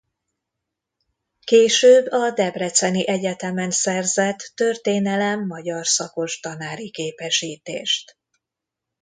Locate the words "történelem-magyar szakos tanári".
4.55-6.91